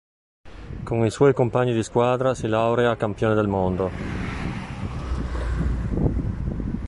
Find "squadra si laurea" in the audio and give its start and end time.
1.83-2.95